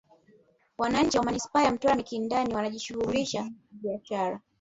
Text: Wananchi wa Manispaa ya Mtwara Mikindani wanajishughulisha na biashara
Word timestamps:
Wananchi 0.77 1.17
wa 1.17 1.23
Manispaa 1.23 1.63
ya 1.63 1.71
Mtwara 1.71 1.97
Mikindani 1.97 2.55
wanajishughulisha 2.55 3.41
na 3.43 3.51
biashara 3.71 4.41